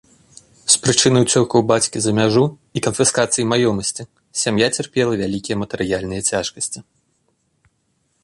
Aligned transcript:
З 0.75 0.77
прычыны 0.83 1.19
ўцёкаў 1.25 1.63
бацькі 1.71 2.01
за 2.05 2.13
мяжу 2.19 2.45
і 2.79 2.83
канфіскацыі 2.87 3.45
маёмасці 3.51 4.03
сям'я 4.43 4.67
цярпела 4.79 5.13
вялікія 5.23 5.55
матэрыяльныя 5.63 6.21
цяжкасці. 6.31 6.79